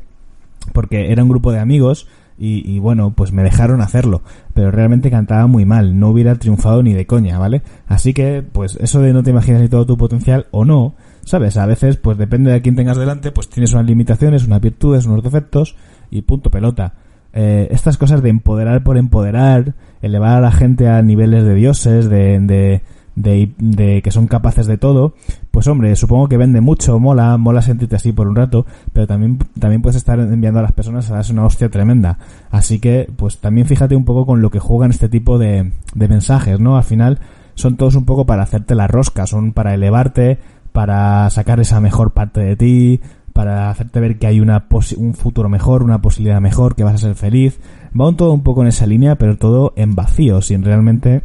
porque 0.72 1.12
era 1.12 1.24
un 1.24 1.30
grupo 1.30 1.52
de 1.52 1.60
amigos 1.60 2.08
y, 2.38 2.80
bueno, 2.80 3.14
pues 3.16 3.32
me 3.32 3.44
dejaron 3.44 3.80
hacerlo, 3.82 4.22
pero 4.54 4.72
realmente 4.72 5.12
cantaba 5.12 5.48
muy 5.48 5.66
mal, 5.66 6.00
no 6.00 6.10
hubiera 6.10 6.36
triunfado 6.36 6.84
ni 6.84 6.94
de 6.94 7.06
coña, 7.06 7.38
¿vale? 7.38 7.62
Así 7.88 8.14
que, 8.14 8.42
pues 8.42 8.76
eso 8.82 9.02
de 9.02 9.14
no 9.14 9.24
te 9.24 9.30
imaginas 9.30 9.62
ni 9.62 9.70
todo 9.70 9.86
tu 9.86 9.98
potencial 9.98 10.48
o 10.52 10.66
no, 10.66 10.96
¿sabes? 11.24 11.58
A 11.58 11.66
veces, 11.66 11.98
pues 11.98 12.18
depende 12.18 12.52
de 12.52 12.62
quién 12.62 12.76
tengas 12.76 12.98
delante, 12.98 13.32
pues 13.32 13.50
tienes 13.50 13.72
unas 13.74 13.86
limitaciones, 13.86 14.46
unas 14.46 14.62
virtudes, 14.62 15.06
unos 15.06 15.24
defectos 15.24 15.76
y 16.10 16.24
punto 16.24 16.50
pelota. 16.50 16.96
Eh, 17.34 17.68
estas 17.72 17.98
cosas 17.98 18.22
de 18.22 18.30
empoderar 18.30 18.84
por 18.84 18.98
empoderar, 18.98 19.74
elevar 20.02 20.38
a 20.38 20.42
la 20.42 20.52
gente 20.52 20.88
a 20.88 21.02
niveles 21.02 21.44
de 21.44 21.56
dioses, 21.56 22.10
de, 22.10 22.40
de, 22.40 22.82
de, 23.16 23.54
de, 23.58 24.02
que 24.02 24.12
son 24.12 24.28
capaces 24.28 24.66
de 24.68 24.78
todo, 24.78 25.14
pues 25.52 25.68
hombre, 25.68 25.96
supongo 25.96 26.28
que 26.28 26.38
vende 26.38 26.62
mucho, 26.62 27.00
mola, 27.00 27.38
mola 27.38 27.62
sentirte 27.62 27.96
así 27.96 28.12
por 28.12 28.28
un 28.28 28.36
rato, 28.36 28.66
pero 28.92 29.08
también, 29.08 29.38
también 29.60 29.82
puedes 29.82 29.98
estar 29.98 30.20
enviando 30.20 30.60
a 30.60 30.64
las 30.64 30.72
personas 30.72 31.10
a 31.10 31.16
darse 31.16 31.34
una 31.34 31.46
hostia 31.46 31.70
tremenda. 31.70 32.18
Así 32.52 32.80
que, 32.80 33.10
pues 33.16 33.38
también 33.38 33.68
fíjate 33.68 33.96
un 33.96 34.06
poco 34.06 34.26
con 34.26 34.42
lo 34.42 34.50
que 34.50 34.60
juegan 34.60 34.92
este 34.92 35.10
tipo 35.10 35.38
de, 35.38 35.72
de 35.94 36.08
mensajes, 36.08 36.60
¿no? 36.60 36.78
Al 36.78 36.84
final 36.84 37.20
son 37.56 37.78
todos 37.78 37.96
un 37.96 38.06
poco 38.06 38.26
para 38.26 38.44
hacerte 38.44 38.76
la 38.76 38.88
rosca, 38.88 39.28
son 39.28 39.54
para 39.54 39.74
elevarte, 39.74 40.40
para 40.72 41.30
sacar 41.30 41.60
esa 41.60 41.80
mejor 41.80 42.12
parte 42.12 42.42
de 42.42 42.56
ti, 42.56 43.02
para 43.34 43.70
hacerte 43.70 44.00
ver 44.00 44.18
que 44.18 44.28
hay 44.28 44.40
una 44.40 44.66
un 44.98 45.14
futuro 45.14 45.50
mejor, 45.50 45.84
una 45.84 46.02
posibilidad 46.02 46.42
mejor, 46.42 46.76
que 46.76 46.84
vas 46.84 46.96
a 46.96 46.98
ser 46.98 47.16
feliz. 47.16 47.60
Va 48.00 48.08
un 48.08 48.16
todo 48.16 48.32
un 48.32 48.44
poco 48.44 48.62
en 48.62 48.68
esa 48.68 48.88
línea, 48.88 49.16
pero 49.16 49.38
todo 49.38 49.74
en 49.76 49.96
vacío, 49.96 50.42
sin 50.42 50.64
realmente 50.64 51.24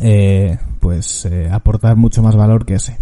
eh, 0.00 0.58
pues 0.80 1.26
eh, 1.26 1.48
aportar 1.50 1.96
mucho 1.96 2.22
más 2.22 2.36
valor 2.36 2.64
que 2.64 2.74
ese. 2.74 2.96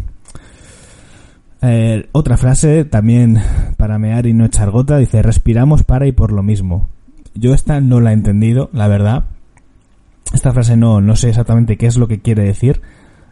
Eh, 1.62 2.08
otra 2.12 2.36
frase, 2.36 2.84
también 2.84 3.38
para 3.76 3.98
mear 3.98 4.26
y 4.26 4.34
no 4.34 4.44
echar 4.44 4.70
gota, 4.70 4.98
dice, 4.98 5.22
respiramos 5.22 5.84
para 5.84 6.06
y 6.06 6.12
por 6.12 6.32
lo 6.32 6.42
mismo. 6.42 6.88
Yo 7.34 7.54
esta 7.54 7.80
no 7.80 8.00
la 8.00 8.10
he 8.10 8.14
entendido, 8.14 8.68
la 8.72 8.88
verdad. 8.88 9.24
Esta 10.34 10.52
frase 10.52 10.76
no, 10.76 11.00
no 11.00 11.16
sé 11.16 11.30
exactamente 11.30 11.76
qué 11.76 11.86
es 11.86 11.96
lo 11.96 12.08
que 12.08 12.20
quiere 12.20 12.42
decir, 12.42 12.82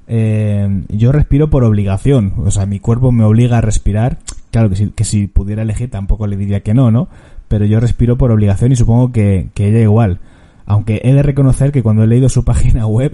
yo 0.08 1.10
respiro 1.10 1.50
por 1.50 1.64
obligación, 1.64 2.34
o 2.38 2.50
sea, 2.52 2.64
mi 2.64 2.78
cuerpo 2.78 3.10
me 3.10 3.24
obliga 3.24 3.58
a 3.58 3.60
respirar. 3.60 4.18
Claro 4.50 4.70
que 4.70 4.76
si, 4.76 4.90
que 4.90 5.04
si 5.04 5.26
pudiera 5.26 5.62
elegir 5.62 5.90
tampoco 5.90 6.26
le 6.26 6.36
diría 6.36 6.60
que 6.60 6.72
no, 6.72 6.90
¿no? 6.90 7.08
Pero 7.48 7.66
yo 7.66 7.80
respiro 7.80 8.16
por 8.16 8.30
obligación 8.30 8.72
y 8.72 8.76
supongo 8.76 9.12
que, 9.12 9.48
que 9.52 9.68
ella 9.68 9.80
igual. 9.80 10.20
Aunque 10.66 11.00
he 11.04 11.14
de 11.14 11.22
reconocer 11.22 11.72
que 11.72 11.82
cuando 11.82 12.02
he 12.02 12.06
leído 12.06 12.28
su 12.28 12.44
página 12.44 12.86
web 12.86 13.12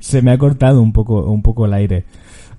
se 0.00 0.22
me 0.22 0.32
ha 0.32 0.38
cortado 0.38 0.82
un 0.82 0.92
poco, 0.92 1.24
un 1.24 1.42
poco 1.42 1.66
el 1.66 1.72
aire. 1.72 2.04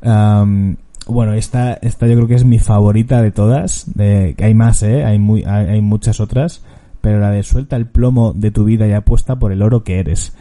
bueno, 0.02 1.34
esta, 1.34 1.74
esta 1.74 2.08
yo 2.08 2.16
creo 2.16 2.28
que 2.28 2.36
es 2.36 2.46
mi 2.46 2.60
favorita 2.60 3.22
de 3.22 3.32
todas. 3.32 3.86
Hay 3.98 4.54
más, 4.54 4.84
¿eh? 4.84 5.06
Hay, 5.06 5.20
muy, 5.20 5.44
hay, 5.44 5.68
hay 5.68 5.82
muchas 5.82 6.20
otras. 6.20 6.64
Pero 7.02 7.20
la 7.20 7.32
de 7.32 7.44
suelta 7.44 7.78
el 7.78 7.86
plomo 7.86 8.34
de 8.34 8.52
tu 8.52 8.66
vida 8.66 8.86
y 8.86 8.92
apuesta 8.92 9.38
por 9.38 9.52
el 9.52 9.62
oro 9.62 9.84
que 9.84 10.00
eres. 10.00 10.34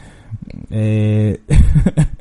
Eh... 0.71 1.41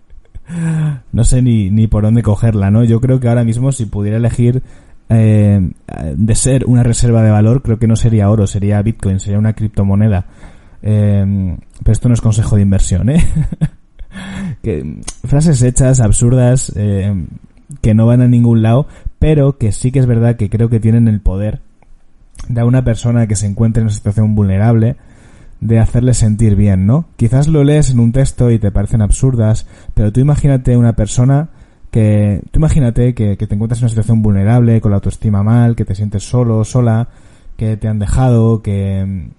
no 1.12 1.24
sé 1.24 1.42
ni, 1.42 1.70
ni 1.70 1.88
por 1.88 2.04
dónde 2.04 2.24
cogerla, 2.24 2.72
¿no? 2.72 2.84
Yo 2.84 3.02
creo 3.02 3.20
que 3.20 3.28
ahora 3.28 3.44
mismo 3.44 3.72
si 3.72 3.86
pudiera 3.86 4.18
elegir 4.18 4.64
eh, 5.10 5.72
de 6.16 6.36
ser 6.36 6.66
una 6.66 6.84
reserva 6.84 7.22
de 7.22 7.32
valor, 7.32 7.62
creo 7.62 7.80
que 7.80 7.88
no 7.88 7.96
sería 7.96 8.30
oro, 8.30 8.48
sería 8.48 8.82
Bitcoin, 8.82 9.20
sería 9.20 9.40
una 9.40 9.54
criptomoneda. 9.54 10.26
Eh, 10.82 11.58
pero 11.84 11.92
esto 11.92 12.08
no 12.08 12.14
es 12.14 12.22
consejo 12.22 12.56
de 12.56 12.62
inversión, 12.62 13.10
¿eh? 13.10 13.26
que, 14.64 15.02
frases 15.26 15.62
hechas, 15.62 16.00
absurdas, 16.00 16.72
eh, 16.76 17.14
que 17.82 17.94
no 17.94 18.06
van 18.06 18.22
a 18.22 18.28
ningún 18.28 18.62
lado, 18.62 18.88
pero 19.20 19.58
que 19.58 19.72
sí 19.72 19.92
que 19.92 20.00
es 20.00 20.06
verdad 20.06 20.36
que 20.36 20.50
creo 20.50 20.70
que 20.70 20.80
tienen 20.80 21.08
el 21.08 21.22
poder 21.22 21.62
de 22.48 22.62
a 22.62 22.66
una 22.66 22.84
persona 22.84 23.28
que 23.28 23.36
se 23.36 23.48
encuentre 23.48 23.82
en 23.82 23.88
una 23.88 23.96
situación 23.96 24.36
vulnerable 24.36 24.96
de 25.60 25.80
hacerle 25.80 26.14
sentir 26.14 26.56
bien, 26.56 26.86
¿no? 26.86 27.06
Quizás 27.16 27.48
lo 27.48 27.64
lees 27.64 27.90
en 27.90 28.00
un 28.00 28.12
texto 28.12 28.52
y 28.52 28.60
te 28.60 28.72
parecen 28.72 29.02
absurdas, 29.02 29.66
pero 29.94 30.12
tú 30.12 30.20
imagínate 30.20 30.78
una 30.78 30.94
persona 30.94 31.50
que, 31.90 32.42
tú 32.52 32.60
imagínate 32.60 33.16
que, 33.16 33.38
que 33.38 33.48
te 33.48 33.56
encuentras 33.56 33.80
en 33.80 33.86
una 33.86 33.90
situación 33.90 34.22
vulnerable, 34.22 34.82
con 34.82 34.92
la 34.92 34.98
autoestima 34.98 35.42
mal, 35.42 35.76
que 35.76 35.86
te 35.86 35.96
sientes 35.96 36.24
solo, 36.24 36.64
sola, 36.64 37.10
que 37.58 37.76
te 37.76 37.88
han 37.88 37.98
dejado, 37.98 38.62
que, 38.62 39.32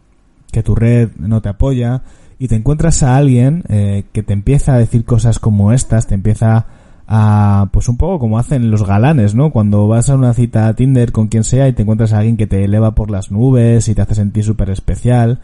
que 0.52 0.62
tu 0.62 0.74
red 0.74 1.10
no 1.18 1.40
te 1.42 1.48
apoya, 1.48 2.02
y 2.38 2.48
te 2.48 2.54
encuentras 2.54 3.02
a 3.02 3.16
alguien 3.16 3.64
eh, 3.68 4.04
que 4.12 4.22
te 4.22 4.32
empieza 4.32 4.74
a 4.74 4.78
decir 4.78 5.04
cosas 5.04 5.38
como 5.38 5.72
estas, 5.72 6.06
te 6.06 6.14
empieza 6.14 6.66
a, 7.08 7.68
pues 7.72 7.88
un 7.88 7.96
poco 7.96 8.18
como 8.18 8.38
hacen 8.38 8.70
los 8.70 8.86
galanes, 8.86 9.34
¿no? 9.34 9.50
Cuando 9.50 9.88
vas 9.88 10.08
a 10.08 10.14
una 10.14 10.34
cita 10.34 10.68
a 10.68 10.74
Tinder 10.74 11.10
con 11.10 11.28
quien 11.28 11.42
sea 11.42 11.66
y 11.66 11.72
te 11.72 11.82
encuentras 11.82 12.12
a 12.12 12.18
alguien 12.18 12.36
que 12.36 12.46
te 12.46 12.64
eleva 12.64 12.94
por 12.94 13.10
las 13.10 13.32
nubes 13.32 13.88
y 13.88 13.94
te 13.94 14.02
hace 14.02 14.14
sentir 14.14 14.44
súper 14.44 14.70
especial, 14.70 15.40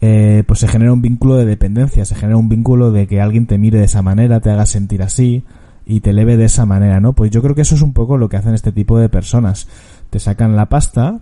eh, 0.00 0.44
pues 0.46 0.60
se 0.60 0.68
genera 0.68 0.92
un 0.92 1.02
vínculo 1.02 1.36
de 1.36 1.44
dependencia, 1.44 2.04
se 2.04 2.14
genera 2.14 2.36
un 2.36 2.48
vínculo 2.48 2.92
de 2.92 3.06
que 3.06 3.20
alguien 3.20 3.46
te 3.46 3.58
mire 3.58 3.78
de 3.78 3.84
esa 3.84 4.00
manera, 4.00 4.40
te 4.40 4.50
haga 4.50 4.64
sentir 4.64 5.02
así 5.02 5.44
y 5.84 6.00
te 6.00 6.10
eleve 6.10 6.36
de 6.36 6.46
esa 6.46 6.66
manera, 6.66 7.00
¿no? 7.00 7.12
Pues 7.12 7.30
yo 7.30 7.42
creo 7.42 7.54
que 7.54 7.62
eso 7.62 7.74
es 7.74 7.82
un 7.82 7.92
poco 7.92 8.16
lo 8.16 8.28
que 8.28 8.36
hacen 8.36 8.54
este 8.54 8.72
tipo 8.72 8.98
de 8.98 9.08
personas. 9.08 9.68
Te 10.08 10.18
sacan 10.18 10.56
la 10.56 10.66
pasta 10.66 11.20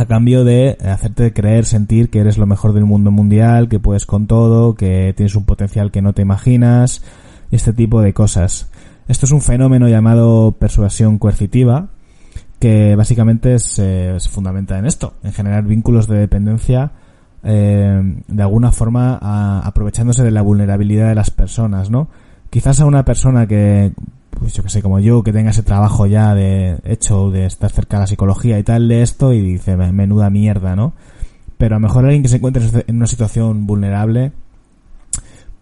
a 0.00 0.06
cambio 0.06 0.44
de 0.44 0.76
hacerte 0.84 1.32
creer, 1.32 1.64
sentir 1.64 2.10
que 2.10 2.20
eres 2.20 2.38
lo 2.38 2.46
mejor 2.46 2.72
del 2.72 2.84
mundo 2.84 3.10
mundial, 3.10 3.68
que 3.68 3.80
puedes 3.80 4.06
con 4.06 4.26
todo, 4.26 4.74
que 4.74 5.12
tienes 5.16 5.34
un 5.34 5.44
potencial 5.44 5.90
que 5.90 6.02
no 6.02 6.12
te 6.12 6.22
imaginas, 6.22 7.02
este 7.50 7.72
tipo 7.72 8.00
de 8.00 8.14
cosas. 8.14 8.70
Esto 9.08 9.26
es 9.26 9.32
un 9.32 9.40
fenómeno 9.40 9.88
llamado 9.88 10.52
persuasión 10.52 11.18
coercitiva, 11.18 11.88
que 12.58 12.96
básicamente 12.96 13.58
se 13.58 14.16
fundamenta 14.30 14.78
en 14.78 14.86
esto, 14.86 15.14
en 15.22 15.32
generar 15.32 15.64
vínculos 15.64 16.08
de 16.08 16.18
dependencia 16.18 16.92
eh, 17.44 18.22
de 18.26 18.42
alguna 18.42 18.72
forma 18.72 19.60
aprovechándose 19.60 20.24
de 20.24 20.30
la 20.30 20.42
vulnerabilidad 20.42 21.08
de 21.08 21.14
las 21.14 21.30
personas, 21.30 21.88
¿no? 21.90 22.08
Quizás 22.50 22.80
a 22.80 22.86
una 22.86 23.04
persona 23.04 23.46
que, 23.46 23.92
pues 24.38 24.54
yo 24.54 24.62
que 24.62 24.68
sé, 24.68 24.82
como 24.82 24.98
yo, 25.00 25.22
que 25.22 25.32
tenga 25.32 25.50
ese 25.50 25.62
trabajo 25.62 26.06
ya 26.06 26.34
de 26.34 26.78
hecho, 26.84 27.30
de 27.30 27.46
estar 27.46 27.70
cerca 27.70 27.96
de 27.96 28.02
la 28.02 28.06
psicología 28.06 28.58
y 28.58 28.62
tal, 28.62 28.88
de 28.88 29.02
esto 29.02 29.32
y 29.32 29.40
dice, 29.40 29.76
menuda 29.76 30.30
mierda, 30.30 30.76
¿no? 30.76 30.92
Pero 31.56 31.76
a 31.76 31.78
lo 31.78 31.86
mejor 31.86 32.04
alguien 32.04 32.22
que 32.22 32.28
se 32.28 32.36
encuentre 32.36 32.62
en 32.86 32.96
una 32.96 33.06
situación 33.06 33.66
vulnerable, 33.66 34.32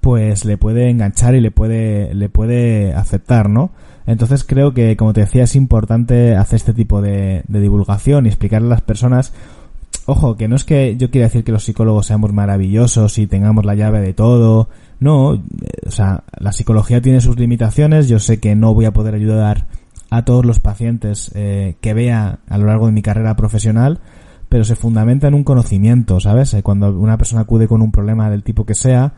pues 0.01 0.45
le 0.45 0.59
puede 0.59 0.91
enganchar 0.91 1.35
y 1.35 1.41
le 1.41 1.51
puede, 1.51 2.15
le 2.15 2.29
puede 2.29 2.93
aceptar, 2.95 3.49
¿no? 3.49 3.71
Entonces 4.07 4.45
creo 4.45 4.73
que, 4.73 4.97
como 4.97 5.13
te 5.13 5.23
decía, 5.23 5.45
es 5.45 5.57
importante 5.57 6.37
hacer 6.37 6.59
este 6.59 6.75
tipo 6.75 7.01
de, 7.01 7.43
de 7.49 7.61
divulgación 7.61 8.27
y 8.27 8.29
explicarle 8.29 8.69
a 8.69 8.71
las 8.71 8.83
personas 8.83 9.33
Ojo, 10.09 10.37
que 10.37 10.47
no 10.47 10.55
es 10.55 10.63
que 10.63 10.97
yo 10.97 11.11
quiera 11.11 11.27
decir 11.27 11.43
que 11.43 11.51
los 11.51 11.65
psicólogos 11.65 12.07
seamos 12.07 12.33
maravillosos 12.33 13.19
y 13.19 13.27
tengamos 13.27 13.65
la 13.65 13.75
llave 13.75 14.01
de 14.01 14.13
todo. 14.13 14.69
No, 14.99 15.35
eh, 15.35 15.41
o 15.87 15.91
sea, 15.91 16.25
la 16.39 16.53
psicología 16.53 17.01
tiene 17.01 17.21
sus 17.21 17.39
limitaciones. 17.39 18.09
Yo 18.09 18.19
sé 18.19 18.41
que 18.41 18.55
no 18.55 18.75
voy 18.75 18.87
a 18.87 18.93
poder 18.93 19.15
ayudar 19.15 19.67
a 20.11 20.25
todos 20.25 20.45
los 20.45 20.61
pacientes 20.61 21.31
eh, 21.35 21.77
que 21.81 21.95
vea 21.95 22.39
a 22.49 22.59
lo 22.59 22.67
largo 22.67 22.87
de 22.87 22.93
mi 22.93 23.03
carrera 23.03 23.37
profesional, 23.37 24.01
pero 24.49 24.65
se 24.65 24.77
fundamenta 24.77 25.29
en 25.29 25.35
un 25.35 25.45
conocimiento, 25.45 26.21
¿sabes? 26.21 26.55
Eh, 26.55 26.63
cuando 26.63 26.97
una 26.99 27.19
persona 27.19 27.43
acude 27.43 27.69
con 27.69 27.83
un 27.83 27.93
problema 27.93 28.31
del 28.31 28.43
tipo 28.43 28.65
que 28.65 28.75
sea, 28.75 29.15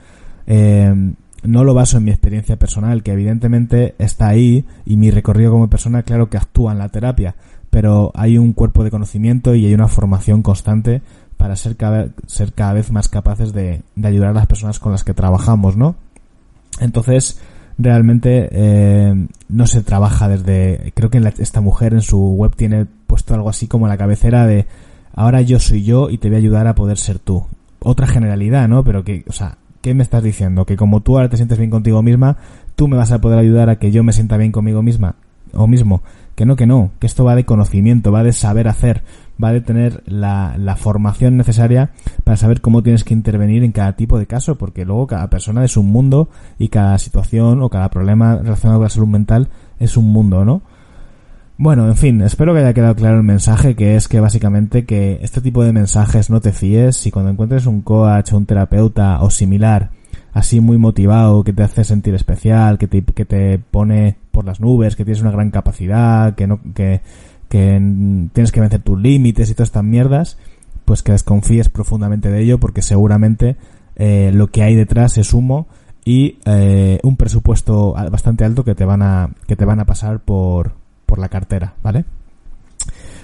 no 1.42 1.62
lo 1.62 1.74
baso 1.74 1.98
en 1.98 2.04
mi 2.04 2.10
experiencia 2.10 2.56
personal, 2.56 3.02
que 3.02 3.12
evidentemente 3.12 3.94
está 3.98 4.28
ahí 4.28 4.64
y 4.86 4.96
mi 4.96 5.10
recorrido 5.10 5.52
como 5.52 5.68
persona, 5.68 6.02
claro 6.02 6.30
que 6.30 6.38
actúa 6.38 6.72
en 6.72 6.78
la 6.78 6.88
terapia, 6.88 7.36
pero 7.68 8.12
hay 8.14 8.38
un 8.38 8.54
cuerpo 8.54 8.82
de 8.82 8.90
conocimiento 8.90 9.54
y 9.54 9.66
hay 9.66 9.74
una 9.74 9.88
formación 9.88 10.42
constante 10.42 11.02
para 11.38 11.56
ser 11.56 11.76
cada, 11.76 12.08
ser 12.26 12.52
cada 12.52 12.74
vez 12.74 12.92
más 12.92 13.08
capaces 13.08 13.54
de, 13.54 13.80
de 13.96 14.08
ayudar 14.08 14.30
a 14.30 14.34
las 14.34 14.46
personas 14.46 14.78
con 14.78 14.92
las 14.92 15.04
que 15.04 15.14
trabajamos, 15.14 15.76
¿no? 15.76 15.96
Entonces, 16.80 17.40
realmente 17.78 18.48
eh, 18.50 19.26
no 19.48 19.66
se 19.66 19.82
trabaja 19.82 20.28
desde... 20.28 20.92
Creo 20.94 21.10
que 21.10 21.22
esta 21.38 21.60
mujer 21.60 21.94
en 21.94 22.02
su 22.02 22.18
web 22.18 22.54
tiene 22.56 22.86
puesto 23.06 23.34
algo 23.34 23.48
así 23.48 23.68
como 23.68 23.88
la 23.88 23.96
cabecera 23.96 24.46
de 24.46 24.66
ahora 25.14 25.40
yo 25.40 25.58
soy 25.60 25.84
yo 25.84 26.10
y 26.10 26.18
te 26.18 26.28
voy 26.28 26.36
a 26.36 26.38
ayudar 26.38 26.66
a 26.66 26.74
poder 26.74 26.98
ser 26.98 27.18
tú. 27.18 27.46
Otra 27.80 28.06
generalidad, 28.06 28.68
¿no? 28.68 28.84
Pero 28.84 29.04
que, 29.04 29.24
o 29.28 29.32
sea, 29.32 29.56
¿qué 29.80 29.94
me 29.94 30.02
estás 30.02 30.22
diciendo? 30.22 30.66
Que 30.66 30.76
como 30.76 31.00
tú 31.00 31.16
ahora 31.16 31.28
te 31.28 31.36
sientes 31.36 31.58
bien 31.58 31.70
contigo 31.70 32.02
misma, 32.02 32.36
tú 32.74 32.88
me 32.88 32.96
vas 32.96 33.12
a 33.12 33.20
poder 33.20 33.38
ayudar 33.38 33.70
a 33.70 33.78
que 33.78 33.92
yo 33.92 34.02
me 34.02 34.12
sienta 34.12 34.36
bien 34.36 34.52
conmigo 34.52 34.82
misma 34.82 35.14
o 35.54 35.66
mismo. 35.66 36.02
Que 36.38 36.46
no, 36.46 36.54
que 36.54 36.68
no, 36.68 36.92
que 37.00 37.08
esto 37.08 37.24
va 37.24 37.34
de 37.34 37.44
conocimiento, 37.44 38.12
va 38.12 38.22
de 38.22 38.32
saber 38.32 38.68
hacer, 38.68 39.02
va 39.42 39.52
de 39.52 39.60
tener 39.60 40.04
la, 40.06 40.54
la 40.56 40.76
formación 40.76 41.36
necesaria 41.36 41.90
para 42.22 42.36
saber 42.36 42.60
cómo 42.60 42.84
tienes 42.84 43.02
que 43.02 43.12
intervenir 43.12 43.64
en 43.64 43.72
cada 43.72 43.96
tipo 43.96 44.20
de 44.20 44.28
caso, 44.28 44.56
porque 44.56 44.84
luego 44.84 45.08
cada 45.08 45.28
persona 45.30 45.64
es 45.64 45.76
un 45.76 45.90
mundo 45.90 46.28
y 46.56 46.68
cada 46.68 46.96
situación 46.98 47.60
o 47.60 47.70
cada 47.70 47.90
problema 47.90 48.36
relacionado 48.36 48.78
con 48.78 48.84
la 48.84 48.88
salud 48.88 49.08
mental 49.08 49.48
es 49.80 49.96
un 49.96 50.12
mundo, 50.12 50.44
¿no? 50.44 50.62
Bueno, 51.56 51.88
en 51.88 51.96
fin, 51.96 52.22
espero 52.22 52.54
que 52.54 52.60
haya 52.60 52.72
quedado 52.72 52.94
claro 52.94 53.16
el 53.16 53.24
mensaje, 53.24 53.74
que 53.74 53.96
es 53.96 54.06
que 54.06 54.20
básicamente 54.20 54.84
que 54.84 55.18
este 55.22 55.40
tipo 55.40 55.64
de 55.64 55.72
mensajes 55.72 56.30
no 56.30 56.40
te 56.40 56.52
fíes, 56.52 56.96
si 56.96 57.10
cuando 57.10 57.32
encuentres 57.32 57.66
un 57.66 57.82
coach 57.82 58.32
un 58.32 58.46
terapeuta 58.46 59.20
o 59.22 59.30
similar 59.30 59.90
así 60.32 60.60
muy 60.60 60.78
motivado, 60.78 61.44
que 61.44 61.52
te 61.52 61.62
hace 61.62 61.84
sentir 61.84 62.14
especial, 62.14 62.78
que 62.78 62.86
te, 62.86 63.02
que 63.02 63.24
te 63.24 63.58
pone 63.58 64.16
por 64.30 64.44
las 64.44 64.60
nubes, 64.60 64.96
que 64.96 65.04
tienes 65.04 65.22
una 65.22 65.30
gran 65.30 65.50
capacidad, 65.50 66.34
que 66.34 66.46
no, 66.46 66.60
que, 66.74 67.00
que 67.48 67.80
tienes 68.32 68.52
que 68.52 68.60
vencer 68.60 68.82
tus 68.82 69.00
límites 69.00 69.50
y 69.50 69.54
todas 69.54 69.68
estas 69.68 69.84
mierdas, 69.84 70.38
pues 70.84 71.02
que 71.02 71.12
desconfíes 71.12 71.68
profundamente 71.68 72.30
de 72.30 72.42
ello 72.42 72.58
porque 72.58 72.82
seguramente 72.82 73.56
eh, 73.96 74.30
lo 74.32 74.48
que 74.48 74.62
hay 74.62 74.74
detrás 74.74 75.18
es 75.18 75.34
humo 75.34 75.66
y 76.04 76.38
eh, 76.46 77.00
un 77.02 77.16
presupuesto 77.16 77.92
bastante 78.10 78.44
alto 78.44 78.64
que 78.64 78.74
te 78.74 78.84
van 78.84 79.02
a 79.02 79.30
que 79.46 79.56
te 79.56 79.64
van 79.64 79.80
a 79.80 79.84
pasar 79.84 80.20
por 80.20 80.72
por 81.04 81.18
la 81.18 81.28
cartera, 81.28 81.74
¿vale? 81.82 82.04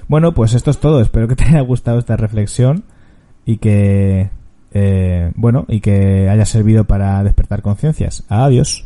Bueno, 0.08 0.34
pues 0.34 0.54
esto 0.54 0.70
es 0.70 0.78
todo. 0.78 1.00
Espero 1.00 1.28
que 1.28 1.36
te 1.36 1.44
haya 1.44 1.60
gustado 1.60 1.98
esta 1.98 2.16
reflexión 2.16 2.84
y 3.46 3.58
que 3.58 4.30
eh, 4.74 5.30
bueno 5.36 5.64
y 5.68 5.80
que 5.80 6.28
haya 6.28 6.44
servido 6.44 6.84
para 6.84 7.22
despertar 7.22 7.62
conciencias. 7.62 8.24
Adiós. 8.28 8.84